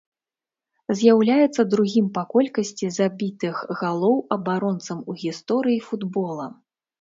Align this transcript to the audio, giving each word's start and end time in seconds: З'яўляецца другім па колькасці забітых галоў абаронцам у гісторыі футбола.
З'яўляецца 1.01 1.61
другім 1.73 2.07
па 2.15 2.23
колькасці 2.33 2.89
забітых 2.99 3.61
галоў 3.83 4.15
абаронцам 4.37 5.05
у 5.13 5.17
гісторыі 5.21 5.79
футбола. 5.91 6.51